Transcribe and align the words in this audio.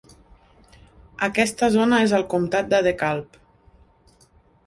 Aquesta 1.27 1.67
zona 1.75 1.99
és 2.05 2.15
al 2.19 2.25
comtat 2.33 2.71
de 2.73 2.79
DeKalb. 2.87 3.39